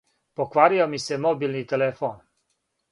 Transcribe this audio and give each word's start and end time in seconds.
Покварио 0.39 0.87
ми 0.95 1.01
се 1.05 1.21
мобилни 1.27 1.63
телефон. 1.75 2.21